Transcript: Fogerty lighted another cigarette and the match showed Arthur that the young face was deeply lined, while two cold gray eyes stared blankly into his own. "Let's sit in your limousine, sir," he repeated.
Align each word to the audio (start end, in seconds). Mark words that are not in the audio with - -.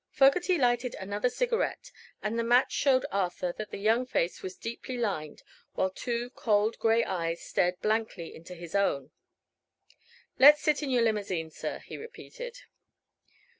Fogerty 0.09 0.57
lighted 0.57 0.95
another 0.95 1.29
cigarette 1.29 1.91
and 2.23 2.39
the 2.39 2.43
match 2.43 2.71
showed 2.71 3.05
Arthur 3.11 3.53
that 3.59 3.69
the 3.69 3.77
young 3.77 4.03
face 4.07 4.41
was 4.41 4.55
deeply 4.57 4.97
lined, 4.97 5.43
while 5.75 5.91
two 5.91 6.31
cold 6.31 6.75
gray 6.79 7.03
eyes 7.03 7.39
stared 7.43 7.79
blankly 7.83 8.33
into 8.33 8.55
his 8.55 8.73
own. 8.73 9.11
"Let's 10.39 10.59
sit 10.63 10.81
in 10.81 10.89
your 10.89 11.03
limousine, 11.03 11.51
sir," 11.51 11.77
he 11.85 11.97
repeated. 11.97 12.61